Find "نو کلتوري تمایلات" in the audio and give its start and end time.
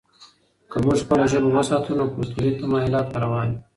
1.99-3.07